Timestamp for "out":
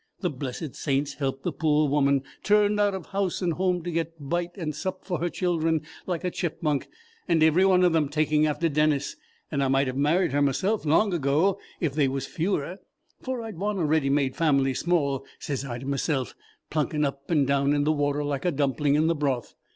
2.79-2.95